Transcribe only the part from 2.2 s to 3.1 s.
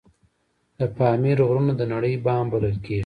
بام بلل کیږي